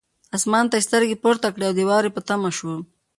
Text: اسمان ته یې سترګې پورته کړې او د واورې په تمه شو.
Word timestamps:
اسمان 0.37 0.65
ته 0.71 0.75
یې 0.79 0.85
سترګې 0.87 1.21
پورته 1.23 1.47
کړې 1.53 1.65
او 1.67 1.73
د 1.75 1.79
واورې 1.87 2.11
په 2.13 2.21
تمه 2.27 2.49
شو. 2.57 2.71